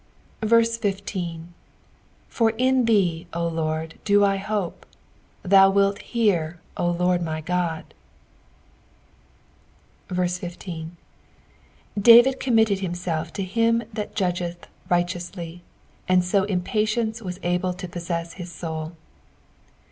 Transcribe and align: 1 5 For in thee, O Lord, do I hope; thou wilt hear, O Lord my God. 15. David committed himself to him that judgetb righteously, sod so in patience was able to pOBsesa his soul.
1 0.41 0.65
5 0.65 0.99
For 2.27 2.49
in 2.57 2.85
thee, 2.85 3.27
O 3.35 3.45
Lord, 3.47 3.99
do 4.03 4.25
I 4.25 4.37
hope; 4.37 4.87
thou 5.43 5.69
wilt 5.69 6.01
hear, 6.01 6.59
O 6.75 6.89
Lord 6.89 7.21
my 7.21 7.39
God. 7.39 7.93
15. 10.11 10.97
David 12.01 12.39
committed 12.39 12.79
himself 12.79 13.31
to 13.33 13.43
him 13.43 13.83
that 13.93 14.15
judgetb 14.15 14.63
righteously, 14.89 15.61
sod 16.09 16.23
so 16.23 16.43
in 16.45 16.61
patience 16.61 17.21
was 17.21 17.39
able 17.43 17.73
to 17.75 17.87
pOBsesa 17.87 18.33
his 18.33 18.51
soul. 18.51 18.93